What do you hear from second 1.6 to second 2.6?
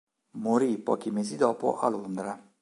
a Londra.